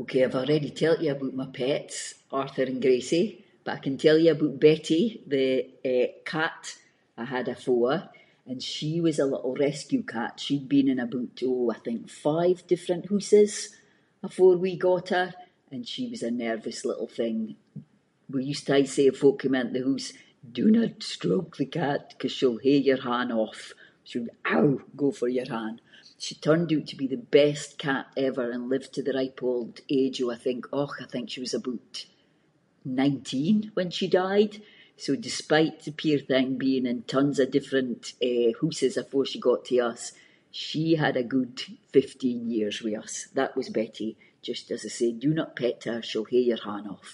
[0.00, 1.96] Ok, I’ve already telt you aboot my pets,
[2.40, 3.28] Arthur and Gracie,
[3.64, 5.02] but I can tell you aboot Betty,
[5.34, 5.46] the,
[5.92, 6.60] eh, cat
[7.24, 8.00] I had afore,
[8.48, 12.58] and she was a little rescue cat, she’d been in aboot, oh, I think five
[12.72, 13.52] different hooses
[14.28, 15.28] afore we got her,
[15.72, 17.38] and she was a nervous little thing
[18.34, 20.08] we used to aie say if folk came into the hoose
[20.60, 23.60] “do not stroke the cat, ‘cause she’ll hae your hand off”,
[24.08, 24.68] she would, ow,
[25.02, 25.78] go for your hand.
[26.24, 29.74] She turned out to be the best cat ever, and lived to the ripe old
[30.00, 30.46] age of,
[30.80, 31.94] och, I think she was aboot
[33.02, 34.54] nineteen when she died,
[35.04, 39.60] so despite the puir thing being in tons of different, eh, hooses afore she got
[39.66, 40.02] to us,
[40.62, 41.56] she had a good
[41.96, 44.10] fifteen years with us, that was Betty,
[44.48, 47.10] just as I say, do not pet her, she’ll hae your hand off.